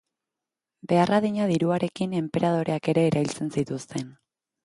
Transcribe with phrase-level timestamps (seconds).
[0.91, 4.09] Behar adina diruarekin, enperadoreak ere erailtzen zituzten.